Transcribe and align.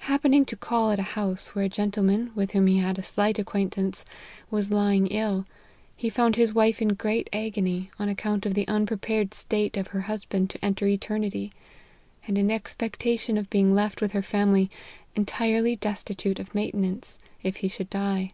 Happening 0.00 0.44
to 0.44 0.56
call 0.56 0.90
at 0.90 0.98
a 0.98 1.02
house 1.16 1.54
where 1.54 1.64
a 1.64 1.70
gentleman, 1.70 2.32
with 2.34 2.50
whom 2.50 2.66
he 2.66 2.80
had 2.80 2.98
a 2.98 3.02
slight 3.02 3.38
acquaintance, 3.38 4.04
was 4.50 4.70
lying 4.70 5.06
ill, 5.06 5.46
he 5.96 6.10
found 6.10 6.36
his 6.36 6.52
wife 6.52 6.82
in 6.82 6.88
great 6.90 7.30
agony, 7.32 7.90
on 7.98 8.10
account 8.10 8.44
of 8.44 8.52
the 8.52 8.68
unprepared 8.68 9.32
state 9.32 9.78
of 9.78 9.86
her 9.86 10.02
husband 10.02 10.50
to 10.50 10.62
enter 10.62 10.84
eter 10.84 11.18
nity, 11.18 11.50
and 12.28 12.36
in 12.36 12.50
expectation 12.50 13.38
of 13.38 13.48
being 13.48 13.74
left 13.74 14.02
with 14.02 14.12
her 14.12 14.20
family 14.20 14.70
entirely 15.14 15.76
destitute 15.76 16.38
of 16.38 16.54
maintenance, 16.54 17.18
if 17.42 17.56
he 17.64 17.68
should 17.68 17.88
die. 17.88 18.28